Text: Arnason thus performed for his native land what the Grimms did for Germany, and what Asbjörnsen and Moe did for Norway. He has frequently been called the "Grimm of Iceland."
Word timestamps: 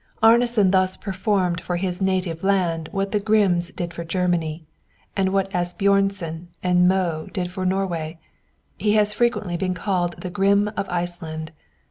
Arnason 0.23 0.71
thus 0.71 0.97
performed 0.97 1.61
for 1.61 1.77
his 1.77 2.01
native 2.01 2.43
land 2.43 2.89
what 2.91 3.11
the 3.11 3.19
Grimms 3.19 3.69
did 3.69 3.93
for 3.93 4.03
Germany, 4.03 4.65
and 5.15 5.29
what 5.29 5.51
Asbjörnsen 5.51 6.47
and 6.63 6.87
Moe 6.87 7.27
did 7.31 7.51
for 7.51 7.67
Norway. 7.67 8.17
He 8.79 8.93
has 8.93 9.13
frequently 9.13 9.57
been 9.57 9.75
called 9.75 10.15
the 10.19 10.31
"Grimm 10.31 10.69
of 10.75 10.89
Iceland." 10.89 11.51